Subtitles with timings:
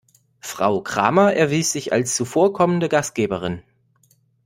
[0.39, 3.61] Frau Kramer erwies sich als zuvorkommende Gastgeberin.